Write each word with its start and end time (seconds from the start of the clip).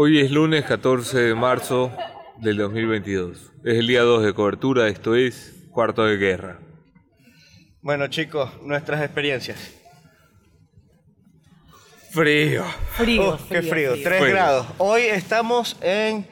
Hoy 0.00 0.20
es 0.20 0.30
lunes 0.30 0.64
14 0.64 1.18
de 1.18 1.34
marzo 1.34 1.92
del 2.38 2.56
2022. 2.58 3.52
Es 3.64 3.78
el 3.78 3.86
día 3.88 4.02
2 4.02 4.22
de 4.24 4.32
cobertura, 4.32 4.86
esto 4.88 5.16
es 5.16 5.54
Cuarto 5.70 6.04
de 6.04 6.16
Guerra. 6.16 6.60
Bueno 7.82 8.06
chicos, 8.06 8.50
nuestras 8.62 9.02
experiencias. 9.02 9.58
Frío. 12.10 12.64
Frío, 12.96 13.30
Oh, 13.34 13.38
qué 13.48 13.62
frío, 13.62 13.92
3 14.02 14.02
Frío. 14.20 14.30
grados. 14.34 14.66
Hoy 14.78 15.02
estamos 15.02 15.76
en 15.82 16.26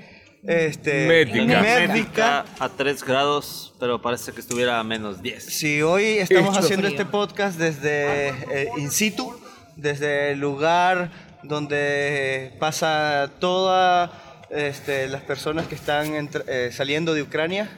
este, 0.44 1.06
Médica. 1.08 1.60
Médica. 1.60 2.44
a 2.60 2.68
3 2.68 3.02
grados, 3.04 3.74
pero 3.80 4.00
parece 4.00 4.32
que 4.32 4.40
estuviera 4.40 4.78
a 4.78 4.84
menos 4.84 5.20
10. 5.22 5.44
Sí, 5.44 5.82
hoy 5.82 6.18
estamos 6.18 6.50
Hecho 6.56 6.60
haciendo 6.64 6.86
frío. 6.86 6.98
este 7.00 7.10
podcast 7.10 7.58
desde 7.58 8.28
eh, 8.28 8.68
in 8.78 8.90
situ, 8.92 9.34
desde 9.76 10.30
el 10.32 10.38
lugar 10.40 11.10
donde 11.48 12.52
pasa 12.58 13.30
todas 13.38 14.10
este, 14.50 15.08
las 15.08 15.22
personas 15.22 15.66
que 15.66 15.74
están 15.74 16.12
entr- 16.14 16.45
eh, 16.48 16.70
saliendo 16.72 17.14
de 17.14 17.22
Ucrania, 17.22 17.69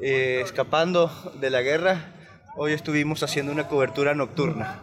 eh, 0.00 0.40
escapando 0.44 1.10
de 1.40 1.50
la 1.50 1.62
guerra. 1.62 2.12
Hoy 2.56 2.72
estuvimos 2.72 3.22
haciendo 3.22 3.52
una 3.52 3.66
cobertura 3.68 4.14
nocturna. 4.14 4.80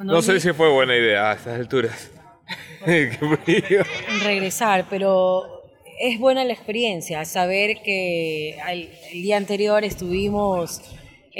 No 0.00 0.22
sé 0.22 0.40
si 0.40 0.52
fue 0.52 0.68
buena 0.70 0.96
idea 0.96 1.30
a 1.30 1.34
estas 1.34 1.58
alturas. 1.58 2.10
Qué 2.84 3.10
frío. 3.44 3.82
regresar, 4.24 4.86
pero 4.88 5.44
es 6.00 6.18
buena 6.18 6.44
la 6.44 6.52
experiencia, 6.54 7.24
saber 7.26 7.82
que 7.84 8.58
al- 8.64 8.88
el 9.12 9.22
día 9.22 9.36
anterior 9.36 9.84
estuvimos 9.84 10.80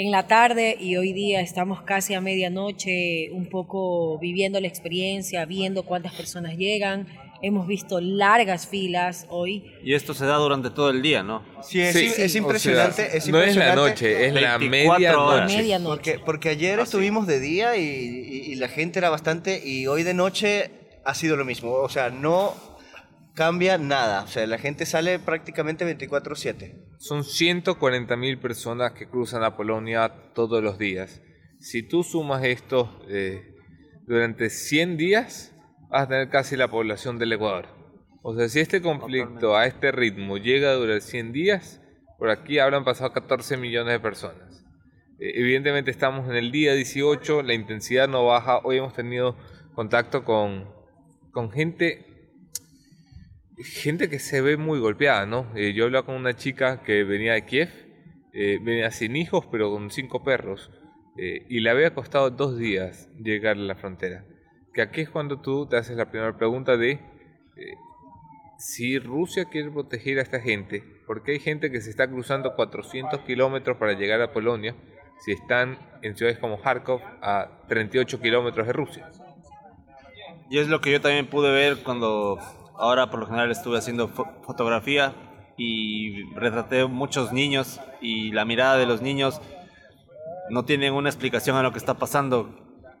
en 0.01 0.11
la 0.11 0.25
tarde 0.27 0.75
y 0.79 0.95
hoy 0.97 1.13
día 1.13 1.41
estamos 1.41 1.81
casi 1.83 2.13
a 2.15 2.21
medianoche, 2.21 3.29
un 3.31 3.45
poco 3.47 4.17
viviendo 4.19 4.59
la 4.59 4.67
experiencia, 4.67 5.45
viendo 5.45 5.83
cuántas 5.83 6.13
personas 6.13 6.57
llegan. 6.57 7.07
Hemos 7.43 7.65
visto 7.67 7.99
largas 8.01 8.67
filas 8.67 9.25
hoy. 9.29 9.63
Y 9.83 9.93
esto 9.95 10.13
se 10.13 10.25
da 10.25 10.35
durante 10.35 10.69
todo 10.69 10.89
el 10.91 11.01
día, 11.01 11.23
¿no? 11.23 11.43
Sí, 11.63 11.81
es, 11.81 11.93
Sí, 11.95 12.11
es 12.17 12.35
impresionante. 12.35 12.91
O 12.91 12.95
sea, 12.95 13.05
es 13.17 13.27
no 13.29 13.41
es 13.41 13.55
la 13.55 13.69
impresionante. 13.73 13.89
noche, 13.91 14.25
es 14.27 14.33
la 14.33 14.57
24 14.57 15.25
horas. 15.25 15.47
medianoche. 15.47 15.57
Medianoche. 15.57 15.95
Porque, 16.13 16.25
porque 16.25 16.49
ayer 16.49 16.79
estuvimos 16.79 17.25
de 17.27 17.39
día 17.39 17.77
y, 17.77 17.81
y- 17.83 18.51
y 18.51 18.55
la 18.55 18.67
gente 18.69 18.99
era 18.99 19.09
bastante 19.09 19.61
y 19.65 19.87
hoy 19.87 20.03
de 20.03 20.13
noche 20.13 20.71
ha 21.03 21.13
sido 21.15 21.35
lo 21.35 21.45
mismo. 21.45 21.71
O 21.73 21.89
sea, 21.89 22.09
no 22.11 22.53
cambia 23.33 23.77
nada. 23.79 24.21
O 24.23 24.27
sea, 24.27 24.45
la 24.45 24.57
gente 24.59 24.85
sale 24.85 25.17
prácticamente 25.17 25.83
24/7. 25.85 26.75
Son 27.01 27.23
140 27.23 28.15
mil 28.15 28.37
personas 28.37 28.91
que 28.91 29.09
cruzan 29.09 29.43
a 29.43 29.57
Polonia 29.57 30.07
todos 30.35 30.63
los 30.63 30.77
días. 30.77 31.23
Si 31.59 31.81
tú 31.81 32.03
sumas 32.03 32.43
esto 32.43 33.01
eh, 33.09 33.55
durante 34.05 34.51
100 34.51 34.97
días, 34.97 35.51
vas 35.89 36.03
a 36.03 36.07
tener 36.07 36.29
casi 36.29 36.55
la 36.55 36.69
población 36.69 37.17
del 37.17 37.33
Ecuador. 37.33 37.69
O 38.21 38.35
sea, 38.35 38.47
si 38.49 38.59
este 38.59 38.83
conflicto 38.83 39.57
a 39.57 39.65
este 39.65 39.91
ritmo 39.91 40.37
llega 40.37 40.69
a 40.69 40.73
durar 40.75 41.01
100 41.01 41.31
días, 41.31 41.81
por 42.19 42.29
aquí 42.29 42.59
habrán 42.59 42.83
pasado 42.83 43.11
14 43.13 43.57
millones 43.57 43.93
de 43.93 43.99
personas. 43.99 44.63
Eh, 45.19 45.31
evidentemente 45.37 45.89
estamos 45.89 46.29
en 46.29 46.35
el 46.35 46.51
día 46.51 46.75
18, 46.75 47.41
la 47.41 47.55
intensidad 47.55 48.07
no 48.07 48.27
baja. 48.27 48.59
Hoy 48.59 48.77
hemos 48.77 48.93
tenido 48.93 49.35
contacto 49.73 50.23
con, 50.23 50.69
con 51.31 51.51
gente 51.51 52.10
gente 53.63 54.09
que 54.09 54.19
se 54.19 54.41
ve 54.41 54.57
muy 54.57 54.79
golpeada, 54.79 55.25
¿no? 55.25 55.51
Eh, 55.55 55.73
yo 55.73 55.85
hablaba 55.85 56.05
con 56.05 56.15
una 56.15 56.35
chica 56.35 56.83
que 56.83 57.03
venía 57.03 57.33
de 57.33 57.45
Kiev, 57.45 57.69
eh, 58.33 58.59
venía 58.61 58.91
sin 58.91 59.15
hijos, 59.15 59.45
pero 59.51 59.71
con 59.71 59.91
cinco 59.91 60.23
perros, 60.23 60.71
eh, 61.17 61.45
y 61.49 61.59
le 61.59 61.69
había 61.69 61.93
costado 61.93 62.29
dos 62.29 62.57
días 62.57 63.09
llegar 63.17 63.57
a 63.57 63.59
la 63.59 63.75
frontera. 63.75 64.25
Que 64.73 64.81
aquí 64.81 65.01
es 65.01 65.09
cuando 65.09 65.41
tú 65.41 65.67
te 65.67 65.77
haces 65.77 65.97
la 65.97 66.09
primera 66.09 66.37
pregunta 66.37 66.77
de 66.77 66.91
eh, 66.91 66.99
si 68.57 68.99
Rusia 68.99 69.45
quiere 69.45 69.69
proteger 69.69 70.19
a 70.19 70.21
esta 70.21 70.39
gente, 70.39 70.83
porque 71.05 71.33
hay 71.33 71.39
gente 71.39 71.71
que 71.71 71.81
se 71.81 71.89
está 71.89 72.09
cruzando 72.09 72.55
400 72.55 73.21
kilómetros 73.21 73.77
para 73.77 73.93
llegar 73.93 74.21
a 74.21 74.31
Polonia, 74.31 74.75
si 75.19 75.33
están 75.33 75.77
en 76.01 76.15
ciudades 76.15 76.39
como 76.39 76.61
Kharkov 76.61 77.01
a 77.21 77.65
38 77.67 78.21
kilómetros 78.21 78.65
de 78.67 78.73
Rusia. 78.73 79.11
Y 80.49 80.59
es 80.59 80.67
lo 80.67 80.79
que 80.79 80.91
yo 80.91 81.01
también 81.01 81.27
pude 81.27 81.51
ver 81.51 81.83
cuando 81.83 82.39
ahora 82.81 83.09
por 83.09 83.19
lo 83.21 83.25
general 83.27 83.51
estuve 83.51 83.77
haciendo 83.77 84.09
fo- 84.09 84.29
fotografía 84.43 85.13
y 85.57 86.23
retraté 86.33 86.85
muchos 86.85 87.31
niños 87.31 87.79
y 88.01 88.31
la 88.31 88.43
mirada 88.45 88.77
de 88.77 88.85
los 88.85 89.01
niños 89.01 89.39
no 90.49 90.65
tienen 90.65 90.93
una 90.93 91.09
explicación 91.09 91.55
a 91.55 91.63
lo 91.63 91.71
que 91.71 91.77
está 91.77 91.93
pasando. 91.95 92.49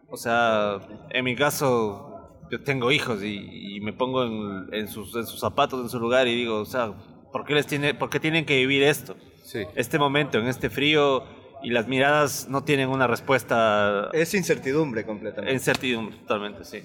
O 0.09 0.17
sea, 0.17 0.79
en 1.09 1.25
mi 1.25 1.35
caso 1.35 2.07
yo 2.51 2.63
tengo 2.63 2.91
hijos 2.91 3.23
y, 3.23 3.75
y 3.77 3.81
me 3.81 3.93
pongo 3.93 4.23
en, 4.25 4.67
en 4.73 4.87
sus, 4.87 5.15
en 5.15 5.25
sus 5.25 5.39
zapatos, 5.39 5.81
en 5.81 5.89
su 5.89 5.99
lugar 5.99 6.27
y 6.27 6.35
digo, 6.35 6.59
o 6.59 6.65
sea, 6.65 6.93
¿por 7.31 7.45
qué, 7.45 7.53
les 7.53 7.65
tiene, 7.65 7.93
¿por 7.93 8.09
qué 8.09 8.19
tienen 8.19 8.45
que 8.45 8.57
vivir 8.57 8.83
esto? 8.83 9.15
Sí. 9.43 9.63
Este 9.75 9.97
momento, 9.99 10.37
en 10.37 10.47
este 10.47 10.69
frío 10.69 11.23
y 11.63 11.69
las 11.71 11.87
miradas 11.87 12.47
no 12.49 12.63
tienen 12.63 12.89
una 12.89 13.07
respuesta 13.07 14.09
Es 14.13 14.33
incertidumbre 14.33 15.05
completamente. 15.05 15.53
en 15.53 15.59
certidumbre 15.59 16.17
totalmente, 16.17 16.63
sí. 16.65 16.81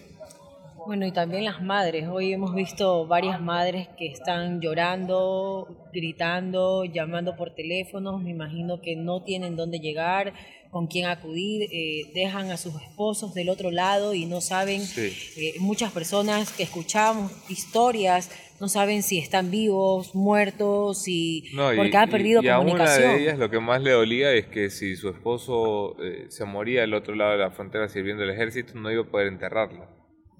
Bueno, 0.86 1.04
y 1.04 1.10
también 1.12 1.44
las 1.44 1.60
madres. 1.62 2.06
Hoy 2.08 2.32
hemos 2.32 2.54
visto 2.54 3.06
varias 3.08 3.41
madres 3.41 3.88
que 3.98 4.06
están 4.06 4.60
llorando, 4.60 5.88
gritando, 5.92 6.84
llamando 6.84 7.34
por 7.36 7.50
teléfonos. 7.54 8.22
Me 8.22 8.30
imagino 8.30 8.80
que 8.80 8.94
no 8.94 9.22
tienen 9.25 9.56
dónde 9.56 9.80
llegar, 9.80 10.32
con 10.70 10.86
quién 10.86 11.06
acudir. 11.06 11.69
eh, 11.72 12.12
dejan 12.14 12.50
a 12.52 12.56
sus 12.56 12.80
esposos 12.80 13.34
del 13.34 13.48
otro 13.48 13.72
lado 13.72 14.14
y 14.14 14.26
no 14.26 14.41
saben. 14.41 14.80
Sí. 14.82 15.12
eh, 15.36 15.54
muchas 15.58 15.91
personas 15.92 16.52
que 16.52 16.62
escuchamos 16.62 17.32
historias 17.50 18.30
no 18.60 18.69
saben 18.69 19.02
si 19.02 19.19
están 19.19 19.50
vivos, 19.50 20.14
muertos, 20.14 21.02
si 21.02 21.44
No, 21.54 21.72
y- 21.72 21.76
porque 21.76 21.96
han 21.96 22.08
y- 22.08 22.12
perdido 22.12 22.42
y 22.42 22.48
a 22.48 22.58
una 22.60 22.70
comunicación. 22.70 23.16
de 23.16 23.22
ellas 23.22 23.38
lo 23.38 23.50
que 23.50 23.58
más 23.60 23.82
le 23.82 23.91
dolía 23.91 24.32
es 24.32 24.46
que 24.46 24.70
si 24.70 24.94
su 24.96 25.08
esposo 25.08 25.96
eh, 26.02 26.26
se 26.28 26.44
moría 26.44 26.84
al 26.84 26.94
otro 26.94 27.14
lado 27.16 27.32
de 27.32 27.38
la 27.38 27.50
frontera 27.50 27.88
sirviendo 27.88 28.22
el 28.22 28.30
ejército, 28.30 28.75
no 28.76 28.91
iba 28.91 29.02
a 29.02 29.06
poder 29.06 29.26
enterrarla. 29.26 29.88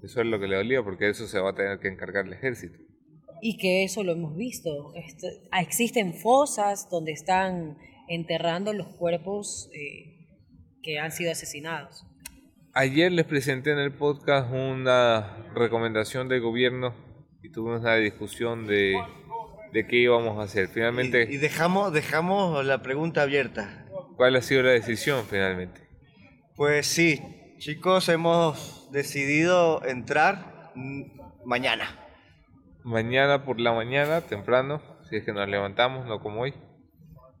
Eso 0.03 0.21
es 0.21 0.27
lo 0.27 0.39
que 0.39 0.47
le 0.47 0.55
dolía 0.55 0.83
porque 0.83 1.09
eso 1.09 1.27
se 1.27 1.39
va 1.39 1.51
a 1.51 1.55
tener 1.55 1.79
que 1.79 1.87
encargar 1.87 2.25
el 2.25 2.33
ejército. 2.33 2.77
Y 3.41 3.57
que 3.57 3.83
eso 3.83 4.03
lo 4.03 4.13
hemos 4.13 4.35
visto. 4.35 4.93
Este, 4.95 5.27
ah, 5.51 5.61
existen 5.61 6.13
fosas 6.13 6.89
donde 6.89 7.11
están 7.11 7.77
enterrando 8.07 8.73
los 8.73 8.87
cuerpos 8.95 9.69
eh, 9.73 10.27
que 10.81 10.99
han 10.99 11.11
sido 11.11 11.31
asesinados. 11.31 12.05
Ayer 12.73 13.11
les 13.11 13.25
presenté 13.25 13.71
en 13.71 13.79
el 13.79 13.91
podcast 13.91 14.51
una 14.51 15.47
recomendación 15.55 16.27
del 16.29 16.41
gobierno 16.41 16.93
y 17.41 17.51
tuvimos 17.51 17.81
una 17.81 17.95
discusión 17.95 18.67
de, 18.67 18.95
de 19.73 19.87
qué 19.87 19.97
íbamos 19.97 20.39
a 20.39 20.43
hacer. 20.43 20.67
Finalmente, 20.69 21.27
Y, 21.29 21.35
y 21.35 21.37
dejamos, 21.37 21.91
dejamos 21.91 22.63
la 22.65 22.81
pregunta 22.81 23.23
abierta. 23.23 23.83
¿cuál 24.15 24.35
ha 24.35 24.41
sido 24.41 24.63
la 24.63 24.71
decisión 24.71 25.25
finalmente? 25.29 25.81
Pues 26.55 26.87
sí, 26.87 27.21
chicos, 27.59 28.09
hemos 28.09 28.76
decidido 28.91 29.83
entrar 29.85 30.71
mañana. 31.45 31.85
Mañana 32.83 33.43
por 33.43 33.59
la 33.59 33.73
mañana, 33.73 34.21
temprano, 34.21 34.81
si 35.09 35.17
es 35.17 35.23
que 35.25 35.33
nos 35.33 35.47
levantamos, 35.49 36.05
no 36.05 36.19
como 36.19 36.41
hoy. 36.41 36.53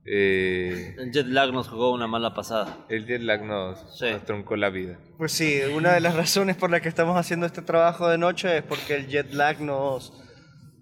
eh, 0.09 0.95
El 0.97 1.11
jet 1.11 1.27
lag 1.27 1.51
nos 1.51 1.67
jugó 1.67 1.91
una 1.93 2.07
mala 2.07 2.33
pasada. 2.33 2.77
el 2.89 3.05
jet 3.05 3.21
lag 3.21 3.43
nos, 3.43 3.97
Sí. 3.97 4.05
nos 4.11 4.23
truncó 4.25 4.55
la 4.55 4.69
vida. 4.69 4.97
Pues 5.17 5.31
sí, 5.33 5.59
una 5.75 5.93
de 5.93 5.99
las 5.99 6.15
razones 6.15 6.55
por 6.55 6.69
las 6.71 6.81
que 6.81 6.87
estamos 6.89 7.17
haciendo 7.17 7.45
este 7.45 7.61
trabajo 7.61 8.07
de 8.07 8.17
noche 8.17 8.57
es 8.57 8.63
porque 8.63 8.95
el 8.95 9.07
jet 9.07 9.33
lag 9.33 9.59
nos, 9.61 10.13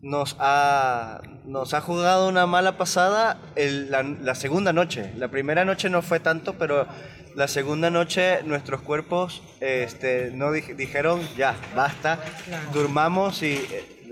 nos, 0.05 0.35
ha, 0.39 1.19
nos 1.45 1.73
ha 1.73 1.81
jugado 1.81 2.29
una 2.29 2.45
mala 2.45 2.77
pasada 2.77 3.37
el- 3.55 3.89
la, 3.91 4.03
la 4.03 4.35
segunda 4.35 4.71
noche. 4.71 5.11
La 5.17 5.27
primera 5.29 5.65
noche 5.65 5.89
no 5.89 6.01
fue 6.01 6.19
tanto, 6.19 6.53
pero 6.59 6.87
la 7.35 7.47
segunda 7.47 7.89
noche 7.89 8.41
nuestros 8.45 8.81
cuerpos 8.81 9.41
este, 9.61 10.31
no 10.33 10.51
dij- 10.51 10.75
dijeron, 10.75 11.19
ya, 11.35 11.55
basta, 11.75 12.19
durmamos 12.71 13.41
y 13.43 13.59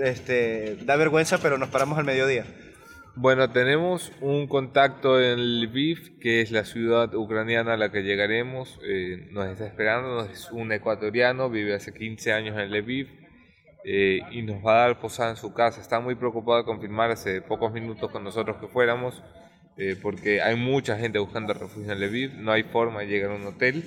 este, 0.02 0.78
da 0.84 0.96
vergüenza, 0.96 1.38
pero 1.38 1.58
nos 1.58 1.70
paramos 1.70 1.98
al 2.00 2.06
mediodía. 2.06 2.46
Bueno, 3.16 3.52
tenemos 3.52 4.12
un 4.22 4.48
contacto 4.48 5.22
en 5.22 5.62
Lviv, 5.62 6.18
que 6.20 6.42
es 6.42 6.50
la 6.50 6.66
ciudad 6.66 7.14
ucraniana 7.14 7.76
a 7.76 7.78
la 7.78 7.92
que 7.92 8.02
llegaremos. 8.02 8.80
eh, 8.84 9.28
nos 9.32 9.46
está 9.48 9.68
esperando, 9.68 10.26
es 10.26 10.50
un 10.52 10.72
ecuatoriano, 10.72 11.52
vive 11.52 11.76
hace 11.76 11.94
15 11.94 12.34
años 12.34 12.58
en 12.58 12.72
Lviv 12.72 13.23
eh, 13.86 14.20
y 14.32 14.42
nos 14.42 14.66
va 14.66 14.76
a 14.76 14.88
dar 14.88 15.00
posada 15.00 15.32
en 15.32 15.38
su 15.38 15.54
casa. 15.54 15.82
Está 15.82 16.00
muy 16.00 16.16
preocupado 16.16 16.60
de 16.60 16.66
confirmar 16.66 17.12
hace 17.12 17.42
pocos 17.42 17.72
minutos 17.72 18.12
con 18.12 18.24
nosotros 18.24 18.58
que 18.58 18.68
fuéramos, 18.68 19.22
eh, 19.78 19.96
porque 20.02 20.42
hay 20.42 20.56
mucha 20.56 20.98
gente 20.98 21.20
buscando 21.20 21.54
refugio 21.54 21.92
en 21.92 22.00
Lviv, 22.00 22.34
no 22.36 22.52
hay 22.52 22.64
forma 22.64 23.02
de 23.02 23.08
llegar 23.08 23.32
a 23.32 23.36
un 23.36 23.46
hotel. 23.48 23.84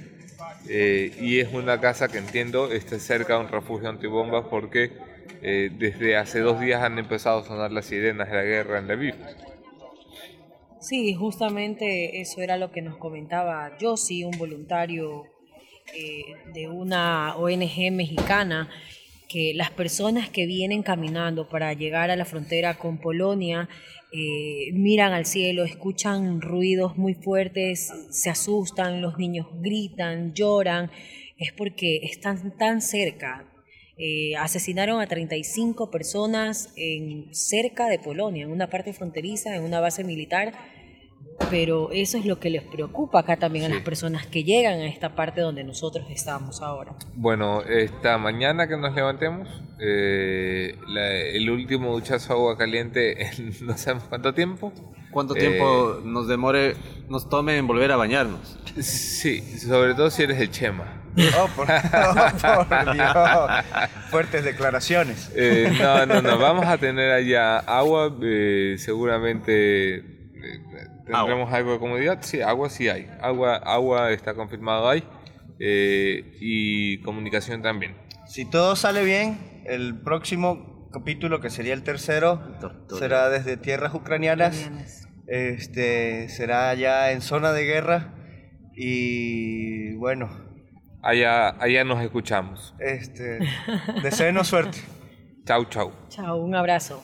eh, 0.69 1.13
y 1.21 1.39
es 1.39 1.53
una 1.53 1.81
casa 1.81 2.09
que 2.09 2.19
entiendo 2.19 2.71
está 2.73 2.99
cerca 2.99 3.35
de 3.35 3.41
un 3.45 3.49
refugio 3.49 3.89
antibombas 3.89 4.47
porque 4.51 4.93
eh, 5.43 5.71
desde 5.73 6.17
hace 6.17 6.41
dos 6.41 6.61
días 6.61 6.83
han 6.83 6.99
empezado 6.99 7.41
a 7.41 7.45
sonar 7.45 7.71
las 7.73 7.87
sirenas 7.87 8.29
de 8.29 8.35
la 8.35 8.43
guerra 8.43 8.79
en 8.79 8.89
Lviv. 8.89 9.15
Sí, 10.81 11.15
justamente 11.15 12.21
eso 12.21 12.43
era 12.43 12.57
lo 12.57 12.71
que 12.71 12.83
nos 12.83 12.97
comentaba 12.97 13.73
Josie, 13.81 14.25
un 14.25 14.39
voluntario 14.39 15.25
eh, 15.95 16.35
de 16.53 16.69
una 16.69 17.37
ONG 17.37 17.91
mexicana, 17.93 18.69
que 19.29 19.53
las 19.55 19.71
personas 19.71 20.31
que 20.31 20.47
vienen 20.47 20.83
caminando 20.83 21.49
para 21.49 21.73
llegar 21.73 22.11
a 22.11 22.17
la 22.17 22.25
frontera 22.25 22.79
con 22.79 22.99
Polonia 22.99 23.69
eh, 24.13 24.73
miran 24.73 25.13
al 25.13 25.27
cielo, 25.27 25.65
escuchan 25.65 26.41
ruidos 26.41 26.97
muy 26.97 27.15
fuertes, 27.15 27.93
se 28.11 28.31
asustan, 28.31 29.03
los 29.03 29.19
niños 29.19 29.49
gritan, 29.61 30.33
lloran, 30.33 30.91
es 31.39 31.53
porque 31.53 32.01
están 32.03 32.57
tan 32.57 32.81
cerca. 32.81 33.53
Eh, 33.99 34.37
asesinaron 34.37 35.01
a 35.01 35.07
35 35.07 35.91
personas 35.91 36.73
en, 36.77 37.35
cerca 37.35 37.89
de 37.89 37.99
Polonia, 37.99 38.45
en 38.45 38.51
una 38.51 38.69
parte 38.69 38.93
fronteriza, 38.93 39.57
en 39.57 39.63
una 39.63 39.81
base 39.81 40.05
militar 40.05 40.53
pero 41.51 41.91
eso 41.93 42.19
es 42.19 42.27
lo 42.27 42.39
que 42.39 42.51
les 42.51 42.63
preocupa 42.63 43.21
acá 43.21 43.37
también 43.37 43.67
a 43.67 43.69
las 43.69 43.83
personas 43.83 44.27
que 44.27 44.45
llegan 44.45 44.81
a 44.81 44.87
esta 44.87 45.15
parte 45.15 45.41
donde 45.41 45.65
nosotros 45.65 46.07
estamos 46.11 46.63
ahora. 46.63 46.95
Bueno, 47.15 47.63
esta 47.63 48.19
mañana 48.19 48.67
que 48.69 48.77
nos 48.77 48.95
levantemos, 48.95 49.49
eh, 49.79 50.77
el 51.35 51.51
último 51.51 51.93
duchazo 51.93 52.29
de 52.29 52.35
agua 52.35 52.59
caliente 52.59 53.27
en 53.27 53.55
no 53.67 53.77
sabemos 53.77 54.05
cuánto 54.09 54.35
tiempo. 54.35 54.73
¿Cuánto 55.11 55.35
tiempo 55.35 55.99
eh, 55.99 56.03
nos 56.05 56.29
demore, 56.29 56.77
nos 57.09 57.29
tome 57.31 57.57
en 57.57 57.67
volver 57.67 57.91
a 57.91 57.97
bañarnos? 57.97 58.59
Sí, 58.79 59.41
sobre 59.59 59.95
todo 59.95 60.11
si 60.11 60.25
eres 60.25 60.39
el 60.39 60.51
Chema. 60.51 61.03
Oh, 61.39 61.49
por, 61.57 61.67
oh, 61.71 62.93
Dios. 62.93 63.17
Fuertes 64.11 64.45
declaraciones. 64.45 65.33
Eh, 65.35 65.73
no, 65.81 66.05
no, 66.05 66.21
no. 66.21 66.39
Vamos 66.39 66.67
a 66.67 66.77
tener 66.77 67.13
allá 67.13 67.61
agua, 67.61 68.15
seguramente 68.77 70.16
¿Tendremos 71.07 71.53
algo 71.53 71.73
de 71.73 71.79
comodidad? 71.79 72.19
Sí, 72.23 72.41
agua 72.41 72.69
sí 72.69 72.89
hay. 72.89 73.09
Agua, 73.21 73.57
agua 73.57 74.11
está 74.11 74.35
confirmado 74.35 74.89
ahí. 74.89 75.05
Eh, 75.59 76.37
y 76.41 77.01
comunicación 77.03 77.63
también. 77.63 77.97
Si 78.27 78.45
todo 78.45 78.77
sale 78.77 79.05
bien, 79.05 79.63
el 79.65 80.01
próximo 80.01 80.91
capítulo, 80.93 81.41
que 81.41 81.51
sería 81.51 81.75
el 81.75 81.83
tercero, 81.83 82.43
será 82.99 83.29
desde 83.29 83.57
tierras 83.57 83.95
ucranianas. 83.95 84.71
Este, 85.29 86.29
será 86.29 86.75
ya 86.75 87.13
en 87.13 87.21
zona 87.21 87.53
de 87.53 87.65
guerra. 87.65 88.15
Y 88.75 89.95
bueno. 89.95 90.29
Allá, 91.03 91.51
allá 91.63 91.85
nos 91.85 92.03
escuchamos. 92.03 92.75
Este, 92.81 93.39
deseenos 94.03 94.49
suerte. 94.49 94.79
Chau, 95.45 95.65
chau. 95.67 95.93
Chau, 96.09 96.39
un 96.43 96.55
abrazo. 96.57 97.01